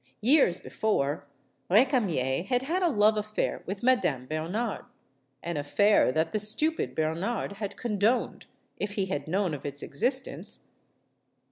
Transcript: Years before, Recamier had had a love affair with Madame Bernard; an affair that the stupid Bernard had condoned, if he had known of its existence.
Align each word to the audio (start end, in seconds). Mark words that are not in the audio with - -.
Years 0.21 0.59
before, 0.59 1.27
Recamier 1.69 2.41
had 2.47 2.63
had 2.63 2.81
a 2.81 2.87
love 2.89 3.17
affair 3.17 3.61
with 3.67 3.83
Madame 3.83 4.25
Bernard; 4.25 4.85
an 5.43 5.57
affair 5.57 6.11
that 6.11 6.31
the 6.31 6.39
stupid 6.39 6.95
Bernard 6.95 7.53
had 7.57 7.77
condoned, 7.77 8.47
if 8.77 8.93
he 8.93 9.05
had 9.05 9.27
known 9.27 9.53
of 9.53 9.63
its 9.63 9.83
existence. 9.83 10.69